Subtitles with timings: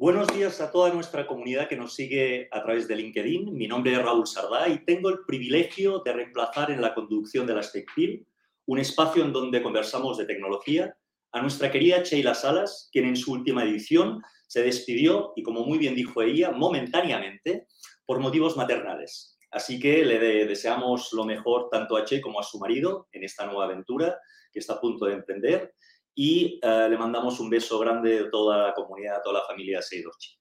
[0.00, 3.52] Buenos días a toda nuestra comunidad que nos sigue a través de LinkedIn.
[3.52, 7.54] Mi nombre es Raúl Sardá y tengo el privilegio de reemplazar en la conducción de
[7.54, 8.24] la STECPIL,
[8.66, 10.96] un espacio en donde conversamos de tecnología,
[11.32, 15.78] a nuestra querida Sheila Salas, quien en su última edición se despidió y, como muy
[15.78, 17.66] bien dijo ella, momentáneamente
[18.06, 19.36] por motivos maternales.
[19.50, 23.46] Así que le deseamos lo mejor tanto a Che como a su marido en esta
[23.46, 24.16] nueva aventura
[24.52, 25.74] que está a punto de emprender
[26.20, 29.80] y eh, le mandamos un beso grande a toda la comunidad, a toda la familia
[29.80, 30.36] Seidorchi.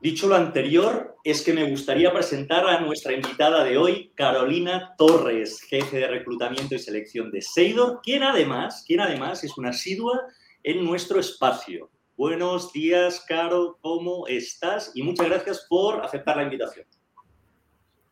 [0.00, 5.60] Dicho lo anterior, es que me gustaría presentar a nuestra invitada de hoy, Carolina Torres,
[5.62, 10.22] jefe de reclutamiento y selección de Seidor, quien además, quien además es una asidua
[10.62, 11.90] en nuestro espacio.
[12.16, 14.92] Buenos días, Caro, ¿cómo estás?
[14.94, 16.86] Y muchas gracias por aceptar la invitación.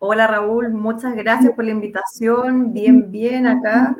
[0.00, 2.72] Hola, Raúl, muchas gracias por la invitación.
[2.72, 3.96] Bien, bien acá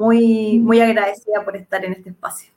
[0.00, 2.50] muy, muy agradecida por estar en este espacio.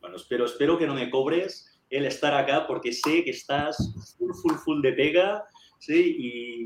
[0.00, 3.76] Bueno, espero, espero que no me cobres el estar acá porque sé que estás
[4.16, 5.44] full, full, full de pega,
[5.80, 6.16] ¿sí?
[6.18, 6.64] Y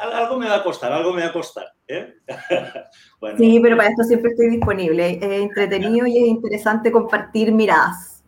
[0.00, 1.66] algo me va a costar, algo me va a costar.
[1.86, 2.14] ¿eh?
[3.38, 5.18] Sí, pero para esto siempre estoy disponible.
[5.20, 8.22] Es entretenido y es interesante compartir miradas.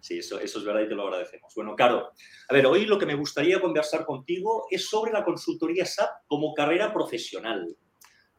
[0.00, 1.54] Sí, eso, eso es verdad y te lo agradecemos.
[1.54, 2.10] Bueno, Caro,
[2.48, 6.54] a ver, hoy lo que me gustaría conversar contigo es sobre la consultoría SAP como
[6.54, 7.76] carrera profesional.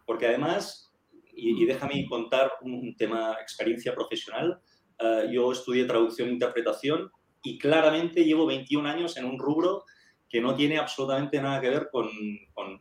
[0.06, 0.91] Porque además
[1.34, 4.60] y, déjame contar un, tema, experiencia profesional.
[5.00, 7.12] Eh, yo estudié traducción e interpretación
[7.44, 9.86] y claramente llevo 21 años en un rubro
[10.30, 12.10] que no tiene absolutamente nada que ver con,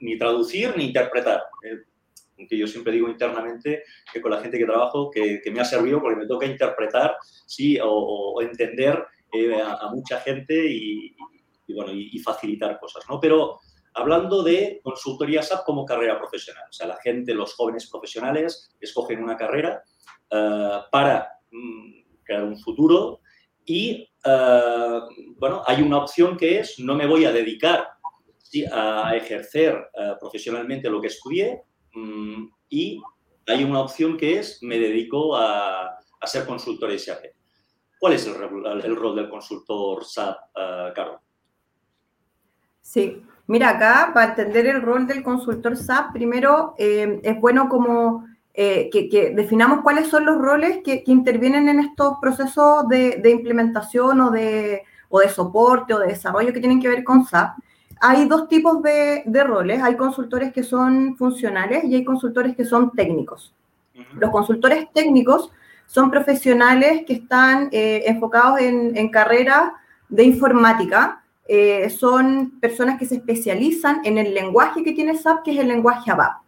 [0.01, 1.43] ni traducir ni interpretar.
[1.65, 1.79] Eh,
[2.39, 6.01] aunque yo siempre digo internamente que con la gente que trabajo que, me ha servido
[6.01, 11.15] porque me toca interpretar sí, o, entender eh, a, mucha gente y,
[11.75, 13.05] bueno, y, facilitar cosas.
[13.09, 13.21] ¿no?
[13.21, 13.59] Pero
[13.95, 16.65] hablando de consultoría SAP como carrera profesional.
[16.69, 19.83] O sea, la gente, los jóvenes profesionales, escogen una carrera
[20.31, 23.21] eh, para mm, crear un futuro
[23.65, 25.01] y, eh,
[25.37, 27.89] bueno, hay una opción que es no me voy a dedicar
[28.73, 31.63] a ejercer eh, profesionalmente lo que estudié
[31.95, 33.01] mm, y
[33.47, 37.25] hay una opción que es me dedico a, ser consultor SAP.
[37.99, 38.35] ¿Cuál es el,
[38.85, 40.37] el, rol del consultor SAP,
[40.95, 41.21] Carlos?
[42.81, 48.25] Sí, Mira, acá para entender el rol del consultor SAP, primero eh, es bueno como
[48.55, 54.31] eh, que, definamos cuáles son los roles que, intervienen en estos procesos de, implementación o
[54.31, 57.59] de, o de, soporte o de desarrollo que tienen que ver con SAP.
[58.01, 59.83] Hay dos tipos de, roles.
[59.83, 63.53] Hay consultores que son funcionales y hay consultores que son técnicos.
[64.15, 65.51] Los consultores técnicos
[65.87, 69.73] son profesionales que están eh, enfocados en, en carreras
[70.09, 71.20] de informática,
[71.53, 75.67] eh, son personas que se especializan en el lenguaje que tiene SAP, que es el
[75.67, 76.43] lenguaje ABAP.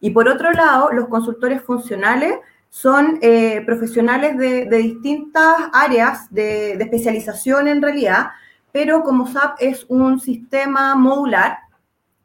[0.00, 2.34] Y por otro lado, los consultores funcionales
[2.68, 8.30] son eh, profesionales de, distintas áreas de, especialización en realidad,
[8.72, 11.58] pero como SAP es un sistema modular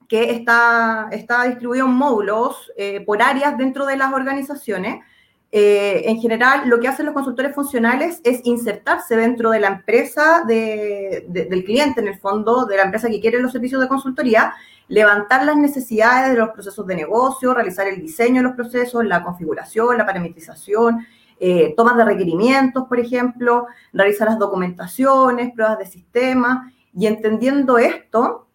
[0.09, 5.05] que está, está distribuido en módulos eh, por áreas dentro de las organizaciones,
[5.51, 10.43] eh, en general, lo que hacen los consultores funcionales es insertarse dentro de la empresa
[10.45, 14.53] del cliente, en el fondo, de la empresa que quiere los servicios de consultoría,
[14.87, 19.23] levantar las necesidades de los procesos de negocio, realizar el diseño de los procesos, la
[19.23, 21.05] configuración, la parametrización,
[21.39, 26.71] eh, tomas de requerimientos, por ejemplo, realizar las documentaciones, pruebas de sistema.
[26.93, 28.47] Y entendiendo esto,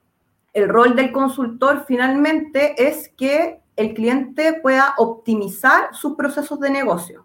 [0.53, 7.24] el rol del consultor finalmente es que el cliente pueda optimizar sus procesos de negocio.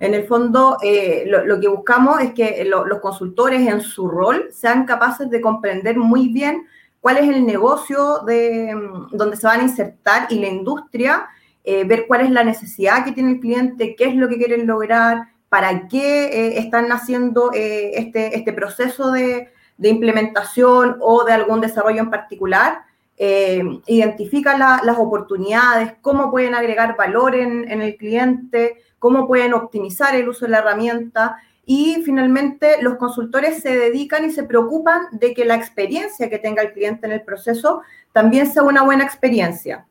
[0.00, 4.86] En el fondo, eh, lo, que buscamos es que los consultores en su rol sean
[4.86, 6.66] capaces de comprender muy bien
[7.00, 11.28] cuál es el negocio de, mm, donde se van a insertar y la industria,
[11.64, 14.66] eh, ver cuál es la necesidad que tiene el cliente, qué es lo que quieren
[14.66, 21.60] lograr, para qué eh, están haciendo este, este proceso de, de implementación o de algún
[21.60, 22.82] desarrollo en particular
[23.22, 30.26] eh, identifica las oportunidades, cómo pueden agregar valor en, el cliente, cómo pueden optimizar el
[30.26, 31.36] uso de la herramienta
[31.66, 36.62] y finalmente los consultores se dedican y se preocupan de que la experiencia que tenga
[36.62, 39.86] el cliente en el proceso también sea una buena experiencia.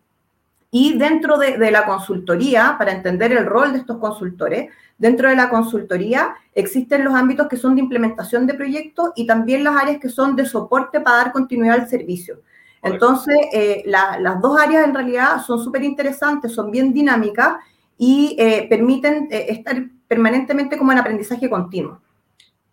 [0.72, 5.50] Y dentro de, la consultoría, para entender el rol de estos consultores, dentro de la
[5.50, 10.10] consultoría existen los ámbitos que son de implementación de proyectos y también las áreas que
[10.10, 12.42] son de soporte para dar continuidad al servicio.
[12.82, 17.58] Entonces, eh, las dos áreas en realidad son súper interesantes, son bien dinámicas
[17.98, 19.76] y eh, permiten eh, estar
[20.08, 22.02] permanentemente como en aprendizaje continuo.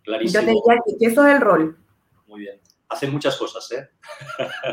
[0.03, 0.41] Clarísimo.
[0.41, 1.77] Yo te diría que, eso es el rol.
[2.27, 2.59] Muy bien.
[2.89, 3.89] Hacen muchas cosas, ¿eh?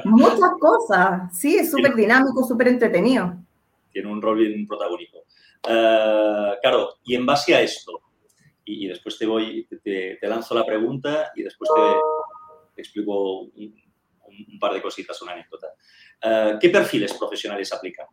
[0.04, 1.36] Muchas cosas.
[1.36, 3.36] Sí, es súper dinámico, súper entretenido.
[3.92, 5.24] Tiene un rol bien protagónico.
[5.62, 8.00] claro, y en base a esto,
[8.64, 13.83] y, después te voy, te, lanzo la pregunta y después te, explico un,
[14.58, 15.68] par de cositas, una anécdota.
[16.22, 18.06] Eh, ¿Qué perfiles profesionales aplican?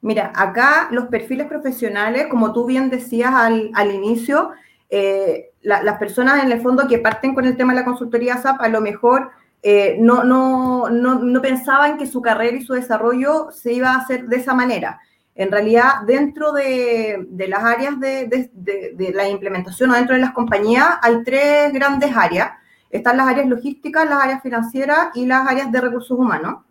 [0.00, 4.50] Mira, acá los perfiles profesionales, como tú bien decías al, al inicio,
[4.90, 8.60] eh, las personas en el fondo que parten con el tema de la consultoría SAP
[8.60, 9.30] a lo mejor
[9.66, 13.96] eh, no, no, no, no, pensaban que su carrera y su desarrollo se iba a
[13.96, 15.00] hacer de esa manera.
[15.34, 20.32] En realidad, dentro de, de las áreas de, de, la implementación o dentro de las
[20.32, 22.50] compañías hay tres grandes áreas.
[22.94, 26.62] Están las áreas logísticas, las áreas financieras y las áreas de recursos humanos.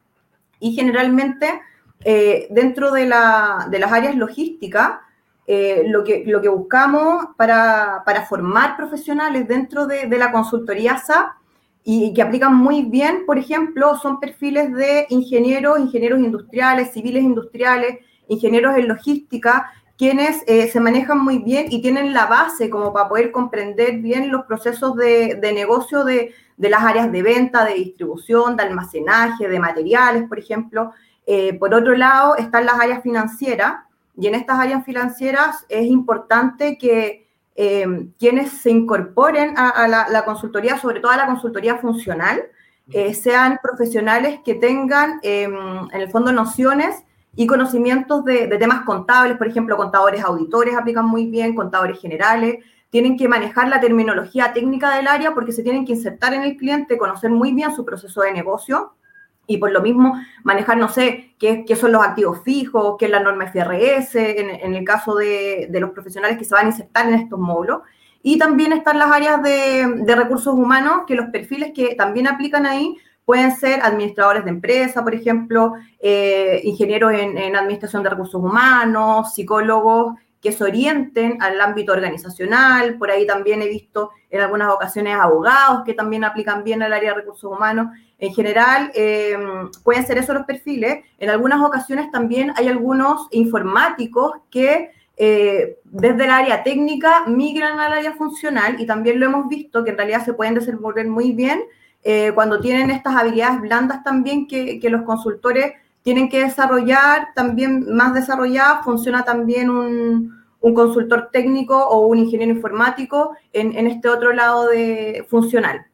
[0.58, 1.62] Y generalmente,
[2.06, 5.00] eh, dentro de, la, de las áreas logísticas,
[5.46, 10.98] eh, lo, que, lo que buscamos para, para formar profesionales dentro de, de, la consultoría
[10.98, 11.34] SAP
[11.84, 17.98] y que aplican muy bien, por ejemplo, son perfiles de ingenieros, ingenieros industriales, civiles industriales,
[18.30, 23.10] ingenieros en logística, quienes eh, se manejan muy bien y tienen la base como para
[23.10, 27.76] poder comprender bien los procesos de, de negocio de, de, las áreas de venta, de
[27.76, 30.94] distribución, de almacenaje, de materiales, por ejemplo.
[31.26, 33.76] Eh, por otro lado, están las áreas financieras,
[34.18, 40.78] y en estas áreas financieras es importante que eh, quienes se incorporen a, la, consultoría,
[40.78, 42.44] sobre todo a la consultoría funcional,
[43.14, 45.56] sean profesionales que tengan en
[45.94, 47.04] el fondo nociones
[47.36, 53.18] y conocimientos de, temas contables, por ejemplo, contadores auditores aplican muy bien, contadores generales, tienen
[53.18, 56.98] que manejar la terminología técnica del área porque se tienen que insertar en el cliente,
[56.98, 58.94] conocer muy bien su proceso de negocio
[59.48, 60.14] y por lo mismo
[60.44, 64.50] manejar, no sé, qué, qué son los activos fijos, qué es la norma FRS, en,
[64.50, 67.82] en el caso de, de, los profesionales que se van a insertar en estos módulos.
[68.22, 72.66] Y también están las áreas de, de, recursos humanos, que los perfiles que también aplican
[72.66, 79.34] ahí pueden ser administradores de empresa, por ejemplo, eh, ingenieros en, administración de recursos humanos,
[79.34, 82.98] psicólogos que se orienten al ámbito organizacional.
[82.98, 87.12] Por ahí también he visto en algunas ocasiones abogados que también aplican bien al área
[87.12, 87.88] de recursos humanos.
[88.20, 89.38] En general, eh,
[89.86, 91.06] pueden ser esos los perfiles.
[91.18, 97.94] En algunas ocasiones también hay algunos informáticos que eh, desde el área técnica migran al
[97.94, 101.64] área funcional y también lo hemos visto que en realidad se pueden desenvolver muy bien
[102.04, 107.94] eh, cuando tienen estas habilidades blandas también que, que los consultores tienen que desarrollar también
[107.94, 114.10] más desarrollada, funciona también un, un consultor técnico o un ingeniero informático en, en este
[114.10, 115.86] otro lado de funcional.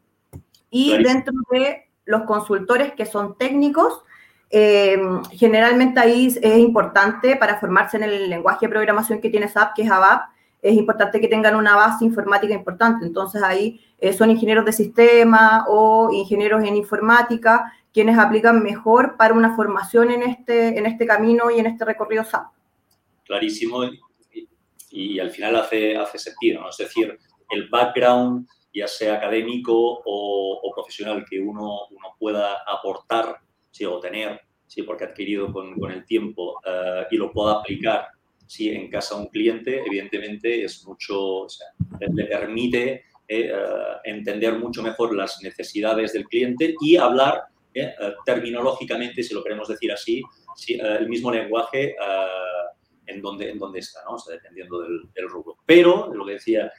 [0.71, 4.03] Y dentro de los consultores que son técnicos,
[4.51, 4.99] eh,
[5.31, 9.83] generalmente ahí es importante para formarse en el lenguaje de programación que tiene SAP, que
[9.83, 10.29] es ABAP,
[10.61, 13.05] es importante que tengan una base informática importante.
[13.05, 19.33] Entonces ahí eh, son ingenieros de sistema o ingenieros en informática quienes aplican mejor para
[19.33, 22.47] una formación en este, en este camino y en este recorrido SAP.
[23.25, 23.99] Clarísimo y,
[24.91, 26.69] y al final hace, hace sentido, ¿no?
[26.69, 27.17] es decir,
[27.49, 33.37] el background, ya sea académico o, o profesional, que uno, uno pueda aportar
[33.71, 33.85] ¿sí?
[33.85, 34.83] o tener, ¿sí?
[34.83, 38.07] porque ha adquirido con, con el tiempo uh, y lo pueda aplicar
[38.49, 38.69] ¿sí?
[38.69, 41.67] en casa un cliente, evidentemente es mucho, o sea,
[41.99, 47.43] le permite eh, uh, entender mucho mejor las necesidades del cliente y hablar
[47.75, 47.93] ¿eh?
[48.25, 50.23] terminológicamente, si lo queremos decir así,
[50.55, 50.79] ¿sí?
[50.81, 51.95] el mismo lenguaje
[53.05, 54.17] en, donde, en donde está, ¿no?
[54.27, 55.57] dependiendo del, rubro.
[55.63, 56.73] Pero, lo que decía,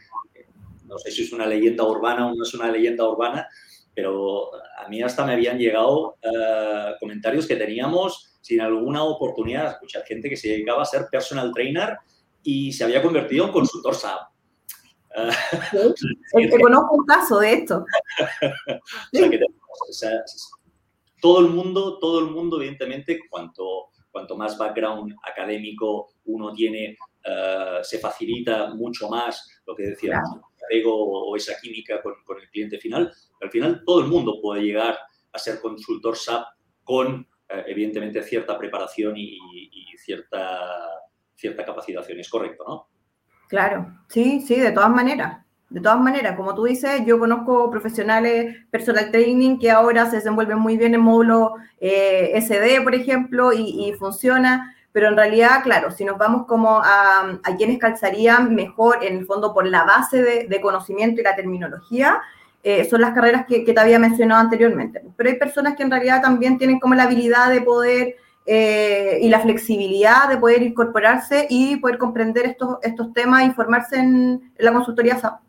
[0.86, 3.46] no sé si es una leyenda urbana o no es una leyenda urbana,
[3.94, 9.70] pero a mí hasta me habían llegado uh, comentarios que teníamos sin alguna oportunidad de
[9.70, 11.98] escuchar gente que se dedicaba a ser personal trainer
[12.42, 14.20] y se había convertido en consultor SAP.
[15.16, 15.92] Uh,
[16.62, 17.84] conozco un caso de esto.
[19.12, 20.10] o sea, que, o sea,
[21.20, 27.82] todo el mundo, todo el mundo, evidentemente, cuanto, cuanto más background académico uno tiene, uh,
[27.82, 30.49] se facilita mucho más lo que decía claro.
[30.86, 33.12] O esa química con, el cliente final.
[33.40, 34.98] Al final, todo el mundo puede llegar
[35.32, 36.44] a ser consultor SAP
[36.84, 39.38] con, uh, evidentemente, cierta preparación y,
[39.96, 40.58] cierta,
[41.34, 42.18] cierta capacitación.
[42.20, 42.88] Es correcto, ¿no?
[43.48, 45.44] Claro, sí, sí, de todas maneras.
[45.70, 50.58] De todas maneras, como tú dices, yo conozco profesionales personal training que ahora se desenvuelven
[50.58, 56.04] muy bien en módulo eh, SD, por ejemplo, y, funciona, pero en realidad, claro, si
[56.04, 60.60] nos vamos como a, a quienes calzarían mejor en el fondo por la base de,
[60.60, 62.20] conocimiento y la terminología,
[62.62, 65.02] eh, son las carreras que, te había mencionado anteriormente.
[65.16, 68.16] Pero hay personas que en realidad también tienen como la habilidad de poder
[68.46, 73.96] eh, y la flexibilidad de poder incorporarse y poder comprender estos, estos temas y formarse
[73.96, 75.40] en la consultoría SAP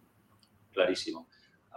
[0.71, 1.27] clarísimo.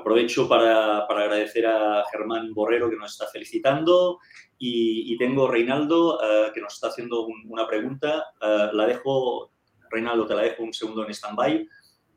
[0.05, 4.19] Aprovecho para, para, agradecer a Germán Borrero que nos está felicitando
[4.59, 8.23] y, y tengo Reinaldo uh, que nos está haciendo un, una pregunta.
[8.39, 9.53] Uh, la dejo,
[9.89, 11.67] Reinaldo, te la dejo un segundo en stand-by.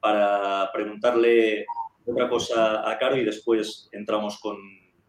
[0.02, 1.66] para preguntarle
[2.06, 4.58] otra cosa a Caro y después entramos con,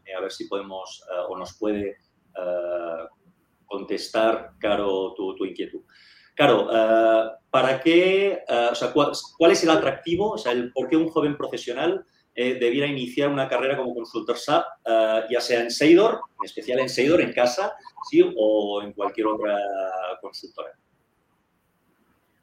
[0.06, 1.96] eh, a ver si podemos o nos puede
[3.66, 5.80] contestar, Caro, tu, tu inquietud.
[6.36, 6.68] Claro,
[7.50, 11.08] ¿para qué, o sea, cuál, cuál, es el atractivo, o sea, el por qué un
[11.08, 16.20] joven profesional eh, debiera iniciar una carrera como consultor SAP, eh, ya sea en Seidor,
[16.38, 17.72] en especial en Seidor, en casa,
[18.10, 18.22] ¿sí?
[18.36, 19.56] o en cualquier otra
[20.20, 20.70] consultora.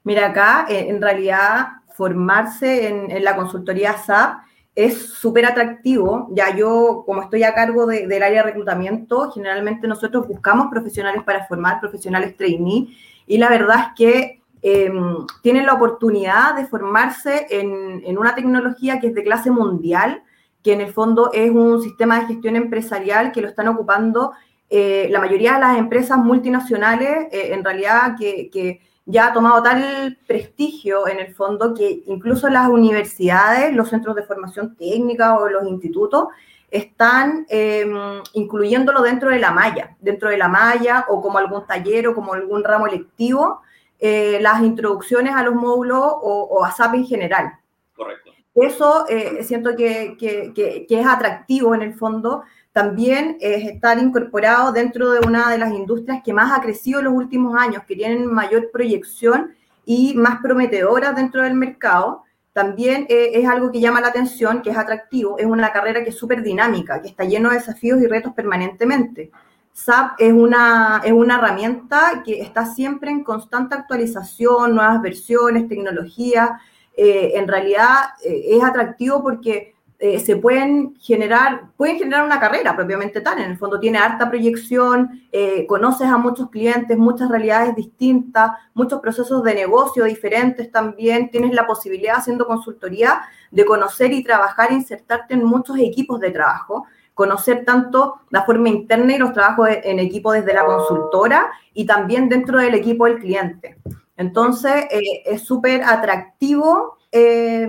[0.04, 4.44] Mira, acá eh, en realidad formarse en, la consultoría SAP
[4.76, 6.28] es súper atractivo.
[6.32, 11.48] Ya yo, como estoy a cargo del área de reclutamiento, generalmente nosotros buscamos profesionales para
[11.48, 12.90] formar, profesionales trainee,
[13.26, 19.10] y la verdad es que Em, tienen la oportunidad de formarse en, una tecnología que
[19.10, 20.24] es de clase mundial,
[20.64, 24.32] que en el fondo es un sistema de gestión empresarial que lo están ocupando
[24.72, 30.18] eh, la mayoría de las empresas multinacionales, eh, en realidad que, ya ha tomado tal
[30.26, 35.68] prestigio en el fondo que incluso las universidades, los centros de formación técnica o los
[35.68, 36.30] institutos
[36.72, 37.94] están em,
[38.34, 42.34] incluyéndolo dentro de la malla, dentro de la malla o como algún taller o como
[42.34, 43.62] algún ramo electivo
[44.00, 47.54] eh, las introducciones a los módulos o, a SAP en general.
[47.96, 48.32] Correcto.
[48.56, 52.44] Eso eh, siento que, que, es atractivo en el fondo.
[52.72, 57.06] También es estar incorporado dentro de una de las industrias que más ha crecido en
[57.06, 59.54] los últimos años, que tienen mayor proyección
[59.86, 62.24] y más prometedoras dentro del mercado.
[62.54, 65.38] También eh, es algo que llama la atención, que es atractivo.
[65.38, 69.32] Es una carrera que es súper dinámica, que está lleno de desafíos y retos permanentemente.
[69.76, 76.50] SAP es una, es una herramienta que está siempre en constante actualización, nuevas versiones, tecnologías.
[76.96, 82.74] Eh, en realidad eh, es atractivo porque eh, se pueden generar, pueden generar una carrera
[82.74, 83.40] propiamente tal.
[83.40, 85.24] En el fondo tiene harta proyección,
[85.68, 91.30] conoces a muchos clientes, muchas realidades distintas, muchos procesos de negocio diferentes también.
[91.30, 96.86] Tienes la posibilidad, haciendo consultoría, de conocer y trabajar insertarte en muchos equipos de trabajo
[97.16, 102.30] conocer tanto la forma interna y los trabajos en equipo desde la consultora y también
[102.30, 103.78] dentro del equipo del cliente.
[104.18, 107.68] Entonces, eh, es súper atractivo eh,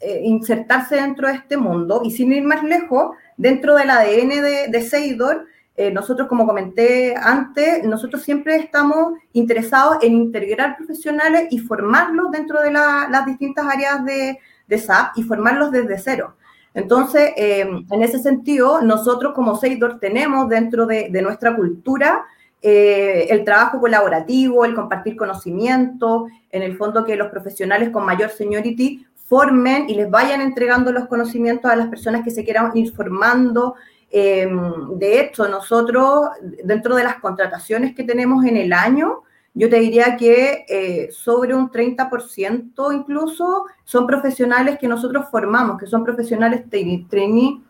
[0.00, 4.68] eh, insertarse dentro de este mundo y sin ir más lejos, dentro del ADN de,
[4.68, 5.46] de Seidor,
[5.92, 12.70] nosotros, como comenté antes, nosotros siempre estamos interesados en integrar profesionales y formarlos dentro de
[12.70, 16.36] las distintas áreas de, de SAP y formarlos desde cero.
[16.74, 17.60] Entonces, eh,
[17.90, 22.24] en ese sentido, nosotros como Seidor tenemos dentro de, nuestra cultura
[22.62, 28.30] eh, el trabajo colaborativo, el compartir conocimiento, en el fondo que los profesionales con mayor
[28.30, 32.94] seniority formen y les vayan entregando los conocimientos a las personas que se quieran ir
[32.94, 33.74] formando.
[34.10, 34.48] Eh,
[34.96, 36.28] de hecho, nosotros,
[36.64, 39.22] dentro de las contrataciones que tenemos en el año,
[39.54, 45.86] yo te diría que eh, sobre un 30% incluso son profesionales que nosotros formamos, que
[45.86, 47.60] son profesionales trainee.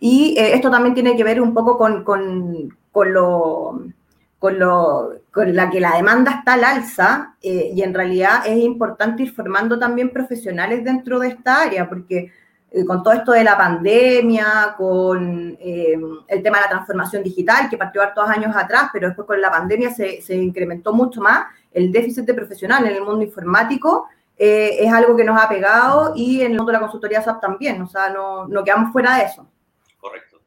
[0.00, 3.80] Y eh, esto también tiene que ver un poco con, con, con lo,
[4.40, 8.58] con, lo, con la que la demanda está al alza eh, y en realidad es
[8.58, 12.32] importante ir formando también profesionales dentro de esta área, porque
[12.86, 15.98] con todo esto de la pandemia, con eh,
[16.28, 19.50] el tema de la transformación digital, que partió hartos años atrás, pero después con la
[19.50, 24.84] pandemia se, se incrementó mucho más, el déficit de profesional en el mundo informático eh,
[24.84, 27.82] es algo que nos ha pegado y en el mundo de la consultoría SAP también,
[27.82, 29.46] o sea, no, no quedamos fuera de eso.
[29.98, 30.40] Correcto.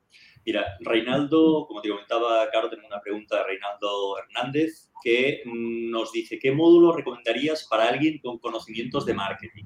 [0.45, 6.39] Mira, Reinaldo, como te comentaba, Caro, tengo una pregunta de Reinaldo Hernández que nos dice,
[6.39, 9.65] ¿qué módulo recomendarías para alguien con conocimientos de marketing?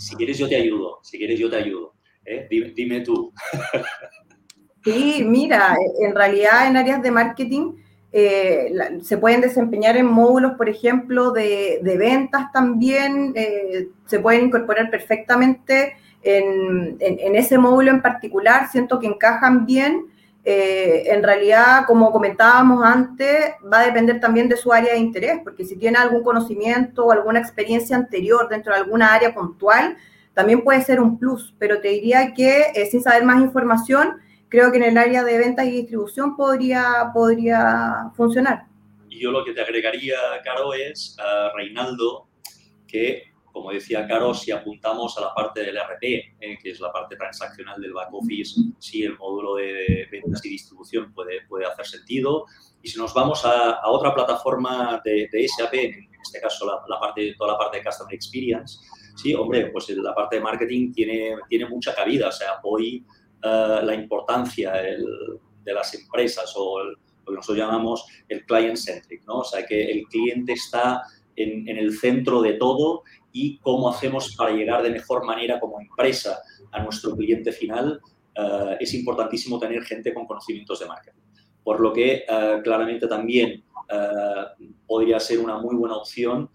[0.00, 1.94] Si quieres yo te ayudo, si quieres yo te ayudo.
[2.24, 2.48] ¿eh?
[2.74, 3.32] Dime, tú.
[4.82, 7.74] Sí, mira, en realidad en áreas de marketing
[8.12, 14.90] eh, se pueden desempeñar en módulos, por ejemplo, de, ventas también, eh, se pueden incorporar
[14.90, 16.96] perfectamente en,
[17.36, 20.06] ese módulo en particular, siento que encajan bien.
[20.44, 25.64] En realidad, como comentábamos antes, va a depender también de su área de interés, porque
[25.64, 29.96] si tiene algún conocimiento o alguna experiencia anterior dentro de alguna área puntual,
[30.34, 34.70] también puede ser un plus, pero te diría que eh, sin saber más información, creo
[34.70, 38.66] que en el área de ventas y distribución podría, podría funcionar.
[39.08, 42.28] Y yo lo que te agregaría, Caro, es a Reinaldo,
[42.86, 46.02] que, como decía Caro, si apuntamos a la parte del RP,
[46.40, 50.50] eh, que es la parte transaccional del back office, sí, el módulo de ventas y
[50.50, 52.46] distribución puede, puede hacer sentido.
[52.82, 56.80] Y si nos vamos a, a otra plataforma de, de, SAP, en este caso la,
[56.88, 58.78] la, parte, toda la parte de Customer Experience,
[59.16, 62.28] sí, hombre, pues la parte de marketing tiene, tiene mucha cabida.
[62.28, 63.04] O sea, hoy
[63.42, 69.38] eh, la importancia de las empresas o lo que nosotros llamamos el client-centric, ¿no?
[69.38, 71.02] O sea, que el cliente está
[71.36, 73.02] en, el centro de todo
[73.32, 76.40] y cómo hacemos para llegar de mejor manera como empresa
[76.72, 78.00] a nuestro cliente final,
[78.34, 81.20] eh, es importantísimo tener gente con conocimientos de marketing.
[81.62, 86.48] Por lo que eh, claramente también eh, podría ser una muy buena opción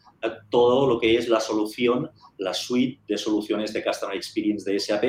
[0.49, 5.03] todo lo que es la solución, la suite de soluciones de Customer Experience de SAP,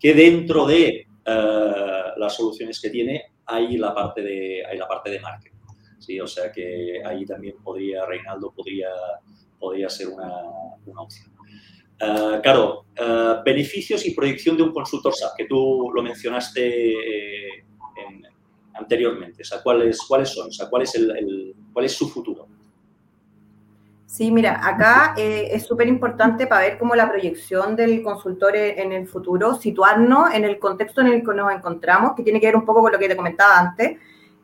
[0.00, 5.20] que dentro de las soluciones que tiene hay la parte de, hay la parte de
[5.20, 5.58] marketing.
[5.98, 6.18] ¿sí?
[6.20, 8.88] O sea que ahí también podría, Reinaldo, podría,
[9.62, 10.28] podría ser una,
[11.00, 11.30] opción.
[12.02, 17.64] Uh, claro, uh, beneficios y proyección de un consultor SAP, que tú lo mencionaste eh,
[18.74, 19.44] anteriormente.
[19.62, 20.48] ¿cuáles, ¿cuáles son?
[20.68, 22.48] ¿cuál es, el, cuál es su futuro?
[24.04, 28.92] Sí, mira, acá eh, es súper importante para ver cómo la proyección del consultor en
[28.92, 32.56] el futuro, situarnos en el contexto en el que nos encontramos, que tiene que ver
[32.56, 33.96] un poco con lo que te comentaba antes,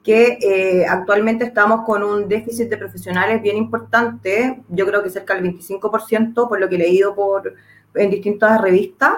[0.09, 5.35] que eh, actualmente estamos con un déficit de profesionales bien importante, yo creo que cerca
[5.35, 7.53] del 25%, por lo que he leído por,
[7.95, 9.13] en distintas revistas.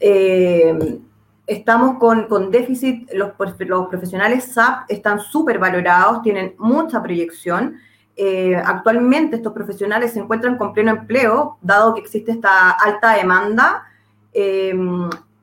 [0.00, 0.98] Eh,
[1.46, 7.76] estamos con, con déficit, los, los, profesionales SAP están súper valorados, tienen mucha proyección.
[8.16, 13.84] Eh, actualmente estos profesionales se encuentran con pleno empleo, dado que existe esta alta demanda.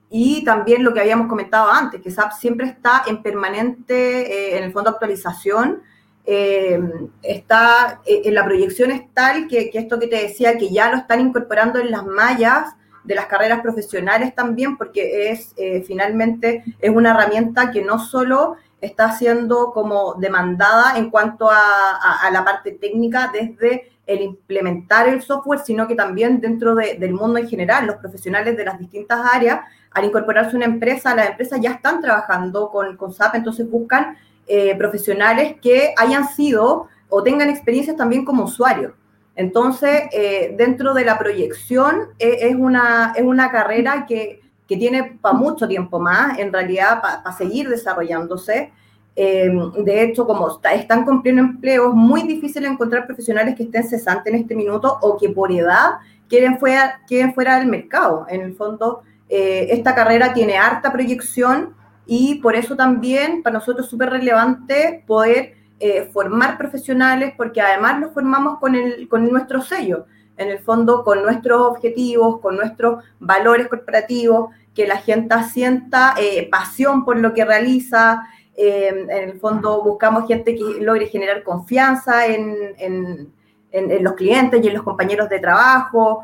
[0.09, 4.63] Y también lo que habíamos comentado antes, que SAP siempre está en permanente, eh, en
[4.63, 5.83] el fondo, actualización.
[6.25, 6.79] Eh,
[7.21, 10.97] está en eh, la proyección es tal que, esto que te decía, que ya lo
[10.97, 15.55] están incorporando en las mallas de las carreras profesionales también, porque es
[15.87, 22.29] finalmente es una herramienta que no solo está siendo como demandada en cuanto a, a
[22.29, 27.47] la parte técnica desde el implementar el software, sino que también dentro del mundo en
[27.47, 32.01] general, los profesionales de las distintas áreas al incorporarse una empresa, las empresas ya están
[32.01, 34.17] trabajando con, con SAP, entonces buscan
[34.47, 38.93] eh, profesionales que hayan sido o tengan experiencias también como usuarios.
[39.35, 45.17] Entonces, eh, dentro de la proyección, eh, es, una, es una carrera que, que tiene
[45.21, 48.71] para mucho tiempo más, en realidad, para seguir desarrollándose.
[49.15, 54.33] de hecho, como está, están cumpliendo empleo, es muy difícil encontrar profesionales que estén cesantes
[54.33, 55.97] en este minuto o que por edad
[56.29, 58.25] quieren fuera, quieren fuera del mercado.
[58.29, 61.75] En el fondo, eh, esta carrera tiene harta proyección
[62.07, 67.99] y por eso también para nosotros es súper relevante poder eh, formar profesionales porque además
[67.99, 73.03] los formamos con, el, con nuestro sello, en el fondo con nuestros objetivos, con nuestros
[73.19, 78.21] valores corporativos, que la gente sienta eh, pasión por lo que realiza.
[78.55, 83.31] en el fondo buscamos gente que logre generar confianza en, en,
[83.71, 86.23] en, los clientes y en los compañeros de trabajo,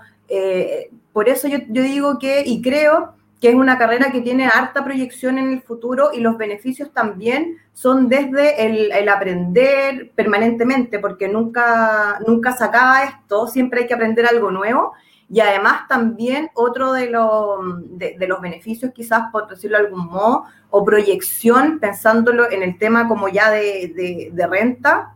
[1.14, 5.38] por eso yo, digo que, y creo que es una carrera que tiene harta proyección
[5.38, 12.54] en el futuro y los beneficios también son desde el, aprender permanentemente, porque nunca, nunca
[12.54, 14.94] se acaba esto, siempre hay que aprender algo nuevo.
[15.28, 20.86] Y además también otro de, de, los beneficios, quizás por decirlo de algún modo, o
[20.86, 25.15] proyección, pensándolo en el tema como ya de, de renta,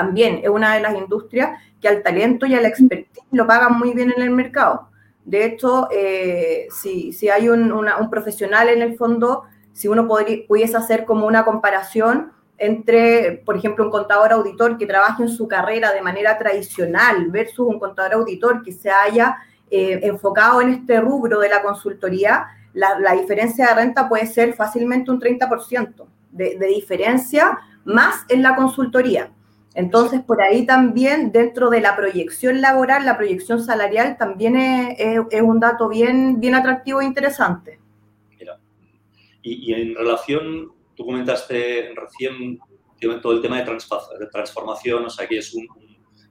[0.00, 3.78] también es una de las industrias que al talento y a la expertise lo pagan
[3.78, 4.88] muy bien en el mercado.
[5.26, 10.46] De hecho, eh, si, si, hay un, un, profesional en el fondo, si uno podría,
[10.48, 15.46] pudiese hacer como una comparación entre, por ejemplo, un contador auditor que trabaje en su
[15.46, 19.36] carrera de manera tradicional versus un contador auditor que se haya
[19.70, 24.54] eh, enfocado en este rubro de la consultoría, la, la, diferencia de renta puede ser
[24.54, 29.30] fácilmente un 30% de, de diferencia más en la consultoría.
[29.74, 35.60] Entonces, por ahí también, dentro de la proyección laboral, la proyección salarial también es, un
[35.60, 37.78] dato bien, bien atractivo e interesante.
[38.38, 38.58] Mira,
[39.42, 42.58] y, en relación, tú comentaste recién
[43.22, 45.68] todo el tema de, transformación, o sea, que es un,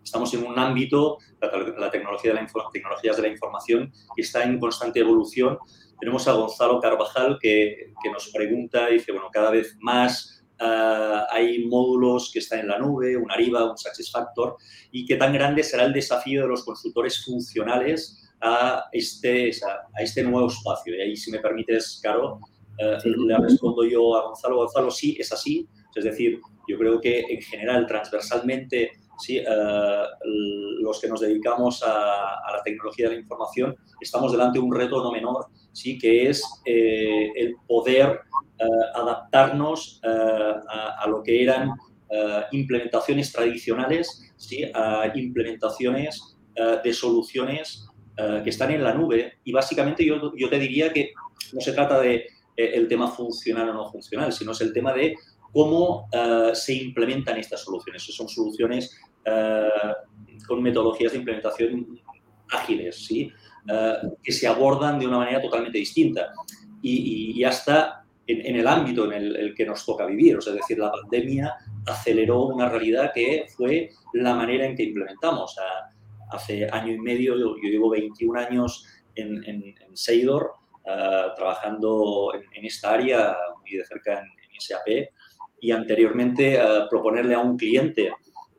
[0.03, 4.59] estamos en un ámbito, la, tecnología de la tecnologías de la información, que está en
[4.59, 5.57] constante evolución.
[5.97, 11.65] Tenemos a Gonzalo Carvajal que, que nos pregunta, dice, bueno, cada vez más Ah, hay
[11.65, 14.57] módulos que están en la nube, un Ariba, un SuccessFactor,
[14.91, 19.51] y qué tan grande será el desafío de los consultores funcionales a este,
[19.97, 20.95] a este nuevo espacio.
[20.95, 22.39] Y ahí, si me permites, Caro,
[22.77, 24.57] eh, le respondo yo a Gonzalo.
[24.57, 25.67] Gonzalo, sí, es así.
[25.95, 30.03] Es decir, yo creo que en general, transversalmente, sí, eh,
[30.81, 35.03] los que nos dedicamos a, la tecnología de la información, estamos delante de un reto
[35.03, 38.21] no menor, sí, que es eh, el poder
[38.57, 41.71] eh, adaptarnos eh, a, lo que eran
[42.51, 44.63] implementaciones tradicionales, ¿sí?
[44.73, 46.35] a implementaciones
[46.83, 47.87] de soluciones
[48.43, 49.33] que están en la nube.
[49.43, 51.11] Y básicamente yo, yo te diría que
[51.53, 55.17] no se trata de el tema funcional o no funcional, sino es el tema de
[55.53, 56.09] cómo
[56.53, 58.01] se implementan estas soluciones.
[58.01, 58.99] Son soluciones
[60.47, 62.01] con metodologías de implementación
[62.49, 63.31] ágiles, ¿sí?
[64.23, 66.31] Que se abordan de una manera totalmente distinta.
[66.81, 70.77] Y, hasta en, el ámbito en el, que nos toca vivir, o sea, es decir,
[70.79, 75.55] la pandemia aceleró una realidad que fue la manera en que implementamos.
[76.31, 80.53] hace año y medio, yo, llevo 21 años en, en, Seidor,
[81.35, 84.27] trabajando en, esta área muy de cerca en,
[84.59, 84.87] SAP,
[85.61, 88.11] y anteriormente proponerle a un cliente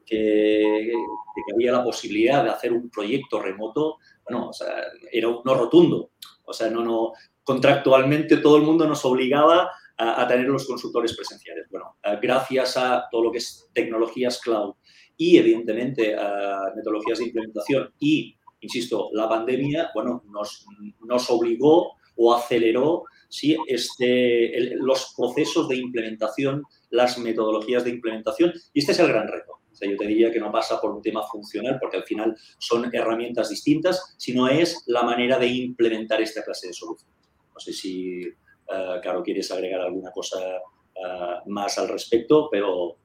[0.06, 3.98] que, que, había la posibilidad de hacer un proyecto remoto,
[4.30, 4.68] bueno, o sea,
[5.10, 6.12] era un no rotundo.
[6.44, 7.12] O sea, no, no,
[7.42, 11.66] contractualmente todo el mundo nos obligaba a, tener los consultores presenciales.
[11.70, 14.74] Bueno, eh, gracias a todo lo que es tecnologías cloud
[15.16, 20.64] y, evidentemente, a metodologías de implementación y, insisto, la pandemia, bueno, nos,
[21.00, 23.58] nos obligó o aceleró ¿sí?
[23.66, 29.59] este, los procesos de implementación, las metodologías de implementación, y este es el gran reto.
[29.88, 33.48] Yo te diría que no pasa por un tema funcional, porque al final son herramientas
[33.48, 37.16] distintas, sino es la manera de implementar esta clase de soluciones.
[37.54, 42.96] No sé si, uh, Caro, quieres agregar alguna cosa uh, más al respecto, pero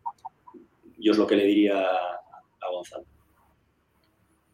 [0.98, 3.06] yo es lo que le diría a Gonzalo.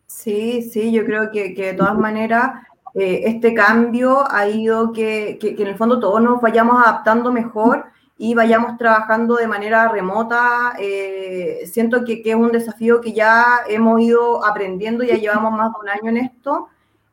[0.07, 5.49] Sí, sí, yo creo que, de todas maneras eh, este cambio ha ido que, que,
[5.51, 7.85] en el fondo todos nos vayamos adaptando mejor
[8.23, 10.75] y vayamos trabajando de manera remota.
[10.79, 15.71] Eh, siento que, que, es un desafío que ya hemos ido aprendiendo, ya llevamos más
[15.73, 16.67] de un año en esto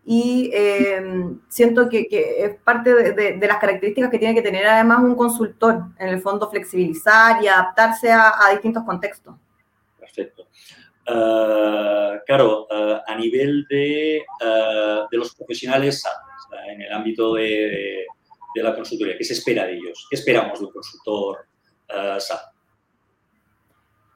[0.04, 1.02] y eh,
[1.48, 5.14] siento que, que, es parte de, de, las características que tiene que tener además un
[5.14, 9.34] consultor, en el fondo flexibilizar y adaptarse a, a distintos contextos.
[9.98, 10.42] Perfecto.
[11.08, 16.04] Uh, claro, uh, a nivel de, uh, de, los profesionales
[16.68, 18.04] en el ámbito de,
[18.54, 20.06] de, la consultoría, ¿qué se espera de ellos?
[20.10, 21.46] ¿Qué esperamos de un consultor
[22.18, 22.40] SAP?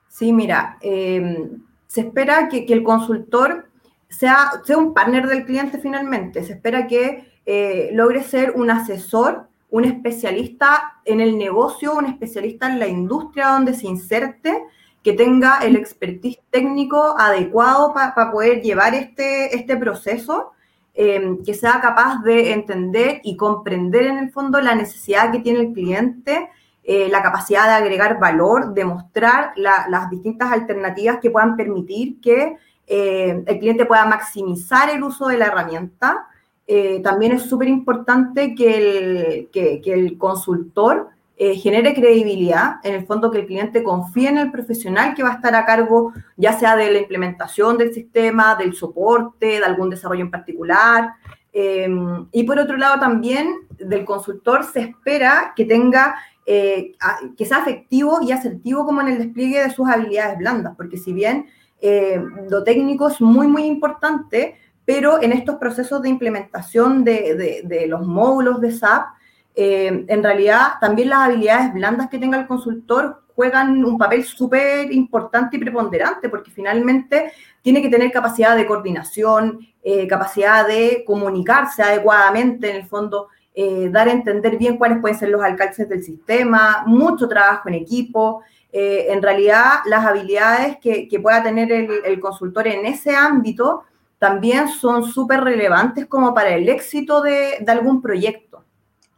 [0.09, 1.49] Sí, mira, eh,
[1.87, 3.71] se espera que, que el consultor
[4.09, 6.45] sea, sea un partner del cliente finalmente.
[6.45, 12.71] Se espera que eh, logre ser un asesor, un especialista en el negocio, un especialista
[12.71, 14.62] en la industria donde se inserte,
[15.03, 20.53] que tenga el expertise técnico adecuado para poder llevar este, este proceso,
[20.94, 25.61] eh, que sea capaz de entender y comprender en el fondo la necesidad que tiene
[25.61, 26.50] el cliente,
[26.85, 32.20] eh, la capacidad de agregar valor, de mostrar la, las distintas alternativas que puedan permitir
[32.20, 36.26] que eh, el cliente pueda maximizar el uso de la herramienta.
[36.66, 43.07] Eh, también es súper importante que el, que el consultor eh, genere credibilidad, en el
[43.07, 46.53] fondo que el cliente confíe en el profesional que va a estar a cargo, ya
[46.53, 51.14] sea de la implementación del sistema, del soporte, de algún desarrollo en particular.
[51.53, 51.88] Eh,
[52.33, 56.16] y por otro lado también del consultor se espera que tenga,
[56.47, 56.92] eh,
[57.37, 61.12] que sea efectivo y asertivo como en el despliegue de sus habilidades blandas, porque si
[61.12, 61.47] bien
[61.81, 67.87] eh, lo técnico es muy, muy importante, pero en estos procesos de implementación de, de
[67.87, 69.07] los módulos de SAP,
[69.55, 74.93] eh, en realidad también las habilidades blandas que tenga el consultor juegan un papel súper
[74.93, 81.83] importante y preponderante, porque finalmente tiene que tener capacidad de coordinación, eh, capacidad de comunicarse
[81.83, 86.03] adecuadamente, en el fondo, eh, dar a entender bien cuáles pueden ser los alcances del
[86.03, 88.43] sistema, mucho trabajo en equipo,
[88.75, 93.83] en realidad las habilidades que, pueda tener el, consultor en ese ámbito
[94.19, 98.53] también son súper relevantes como para el éxito de algún proyecto.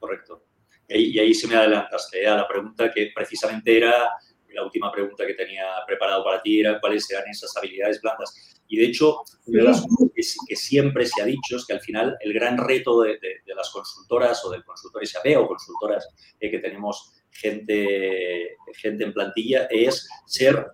[0.05, 0.45] Correcto.
[0.89, 4.11] Y, y, ahí se me adelantaste a la pregunta que precisamente era
[4.55, 8.55] la última pregunta que tenía preparado para ti, era cuáles eran esas habilidades blandas.
[8.69, 11.73] Y de hecho, una de las cosas que, que, siempre se ha dicho es que
[11.73, 15.49] al final el gran reto de, de, de las consultoras o del consultor SAP o
[15.49, 16.07] consultoras
[16.39, 20.67] eh, que tenemos gente, gente en plantilla, es ser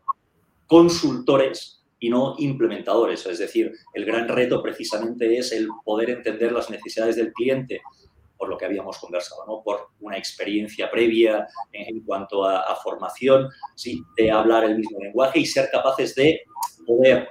[0.66, 3.27] consultores y no implementadores.
[3.27, 7.83] Es decir, el gran reto precisamente es el poder entender las necesidades del cliente,
[8.40, 9.62] por lo que habíamos conversado, ¿no?
[9.62, 14.03] por una experiencia previa en, en cuanto a, a, formación, ¿sí?
[14.16, 16.40] de hablar el mismo lenguaje y ser capaces de
[16.87, 17.29] poder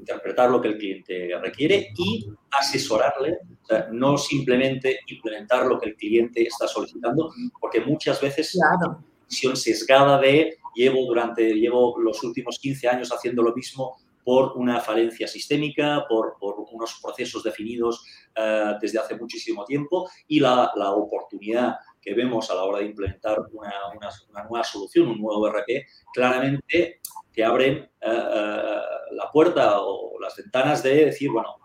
[0.00, 5.90] interpretar lo que el cliente requiere y asesorarle, o sea, no simplemente implementar lo que
[5.90, 9.04] el cliente está solicitando, porque muchas veces claro.
[9.28, 14.80] visión sesgada de llevo durante llevo los últimos 15 años haciendo lo mismo por una
[14.80, 16.36] falencia sistémica, por,
[16.72, 18.04] unos procesos definidos
[18.36, 23.38] uh, desde hace muchísimo tiempo y la, oportunidad que vemos a la hora de implementar
[23.52, 27.00] una, nueva solución, un nuevo RP, claramente
[27.32, 31.56] te abren uh, uh, la puerta o las ventanas de decir, bueno,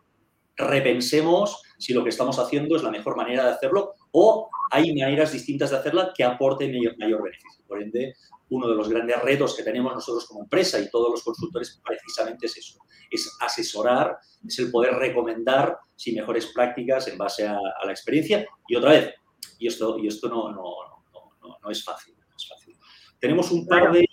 [0.57, 5.31] repensemos si lo que estamos haciendo es la mejor manera de hacerlo o hay maneras
[5.31, 7.63] distintas de hacerla que aporten mayor, mayor beneficio.
[7.67, 8.15] Por ende,
[8.49, 12.45] uno de los grandes retos que tenemos nosotros como empresa y todos los consultores precisamente
[12.45, 12.79] es eso,
[13.09, 18.45] es asesorar, es el poder recomendar si mejores prácticas en base a, la experiencia.
[18.67, 19.13] Y otra vez,
[19.59, 20.75] y esto, y esto no, no,
[21.61, 22.15] no, es fácil,
[23.19, 24.05] Tenemos un par, de,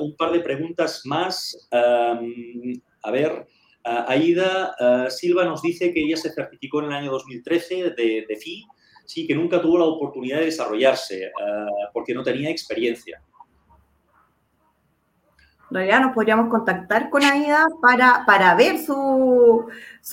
[0.00, 1.68] un par de preguntas más.
[1.70, 3.46] a ver,
[3.82, 8.64] Aida Silva nos dice que ella se certificó en el año 2013 de, de FI,
[9.04, 11.30] sí, que nunca tuvo la oportunidad de desarrollarse
[11.92, 13.22] porque no tenía experiencia.
[15.74, 19.66] En realidad nos podríamos contactar con AIDA para, para ver su,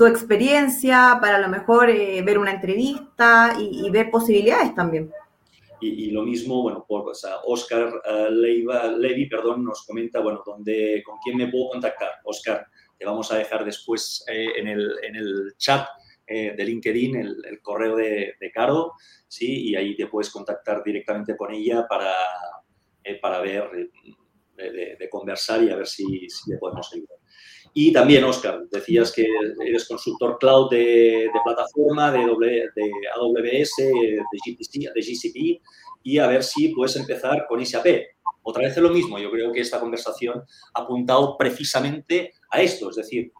[0.07, 5.11] experiencia, para a lo mejor eh, ver una entrevista y, ver posibilidades también.
[5.79, 7.13] Y, lo mismo, bueno, por,
[7.45, 12.09] Oscar uh, Levy perdón, nos comenta, bueno, dónde, con quién me puedo contactar.
[12.23, 12.65] Oscar,
[12.97, 15.87] te vamos a dejar después eh, en, el, en, el, chat
[16.25, 18.93] eh, de LinkedIn el, correo de, de, Caro,
[19.27, 19.69] ¿sí?
[19.69, 22.15] Y ahí te puedes contactar directamente con ella para,
[23.21, 23.69] para ver
[24.69, 27.17] de, conversar y a ver si, si, le podemos ayudar.
[27.73, 29.25] Y también, Oscar, decías que
[29.65, 35.61] eres consultor cloud de, plataforma, de, de AWS, de, GPC, de GCP,
[36.03, 37.87] y a ver si puedes empezar con SAP.
[38.43, 40.43] Otra vez es lo mismo, yo creo que esta conversación
[40.73, 43.31] ha apuntado precisamente a esto, es decir,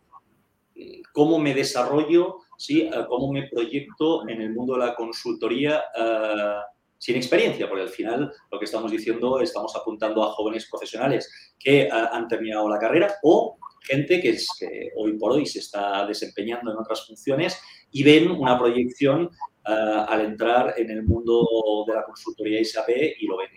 [1.12, 2.90] cómo me desarrollo, ¿sí?
[3.08, 6.71] cómo me proyecto en el mundo de la consultoría uh,
[7.02, 11.90] sin experiencia, porque al final lo que estamos diciendo, estamos apuntando a jóvenes profesionales que
[11.92, 16.72] han terminado la carrera o gente que, es, que hoy por hoy se está desempeñando
[16.72, 17.60] en otras funciones
[17.90, 19.32] y ven una proyección
[19.66, 21.44] ah, al entrar en el mundo
[21.88, 23.50] de la consultoría SAP y lo ven,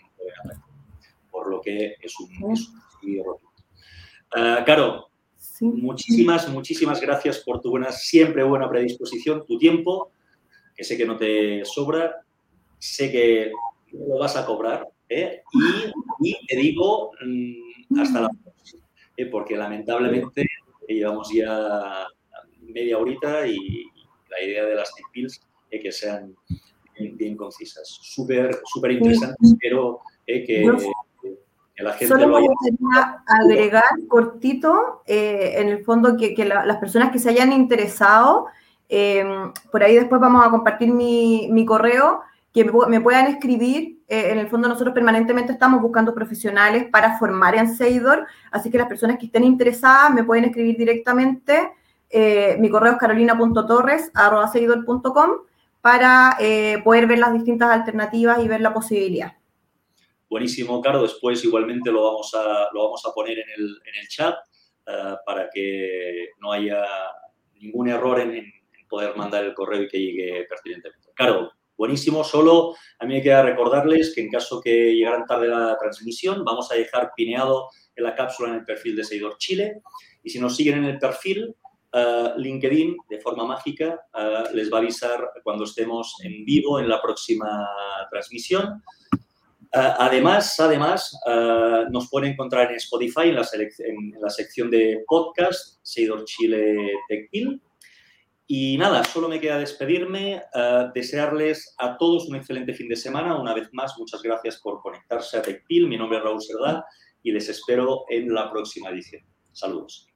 [1.31, 2.67] Por lo que es un, es
[3.03, 5.11] uh, Caro,
[5.61, 10.13] muchísimas, muchísimas gracias por tu buena, siempre buena predisposición, tu tiempo,
[10.75, 12.25] que sé que no te sobra
[12.79, 13.53] sé que
[13.93, 15.43] lo vas a cobrar ¿eh?
[16.21, 18.85] y, te digo mm, hasta la próxima,
[19.17, 19.27] ¿eh?
[19.27, 20.47] porque lamentablemente
[20.89, 22.07] llevamos ya
[22.61, 23.87] media horita y
[24.31, 26.35] la idea de las pills es que sean
[26.99, 27.89] bien, concisas.
[28.03, 30.45] Súper, súper interesante, espero ¿eh?
[30.45, 30.63] que,
[31.83, 33.25] la gente Solo lo haya...
[33.27, 38.47] agregar cortito, en el fondo, que, las personas que se hayan interesado,
[39.73, 42.23] por ahí después vamos a compartir mi, mi correo,
[42.55, 43.99] que me puedan escribir.
[44.07, 48.79] Eh, en el fondo nosotros permanentemente estamos buscando profesionales para formar en Seidor, así que
[48.79, 51.73] las personas que estén interesadas me pueden escribir directamente.
[52.09, 55.31] Eh, mi correo es carolina.torres.com
[55.81, 59.33] para eh, poder ver las distintas alternativas y ver la posibilidad.
[60.31, 61.03] Buenísimo, Caro.
[61.03, 64.37] Después igualmente lo vamos a, lo vamos a poner en el, en el chat
[65.27, 66.85] para que no haya
[67.55, 68.53] ningún error en, en,
[68.87, 71.09] poder mandar el correo y que llegue pertinentemente.
[71.15, 72.25] Caro, buenísimo.
[72.25, 76.71] Solo a mí me queda recordarles que en caso que llegaran tarde la transmisión, vamos
[76.71, 79.83] a dejar pineado en la cápsula en el perfil de Seguidor Chile.
[80.23, 81.55] Y si nos siguen en el perfil,
[81.93, 86.89] uh, LinkedIn, de forma mágica, uh, les va a avisar cuando estemos en vivo en
[86.89, 87.69] la próxima
[88.11, 88.83] transmisión.
[89.13, 91.19] Uh, además, además
[91.91, 97.61] nos pueden encontrar en Spotify, en la, sección de podcast, Seguidor Chile TechPil
[98.47, 103.41] y nada, solo me queda despedirme, uh, desearles a todos un excelente fin de semana.
[103.41, 105.89] Una vez más, muchas gracias por conectarse a TechPil.
[105.89, 106.85] Mi nombre es Raúl Serdal
[107.23, 109.23] y les espero en la próxima edición.
[109.53, 110.09] Saludos.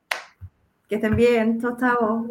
[0.88, 1.60] Que estén bien.
[1.60, 2.26] Chao, chao.